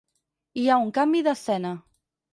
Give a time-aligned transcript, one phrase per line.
[0.61, 1.75] Hi ha un canvi d'escena.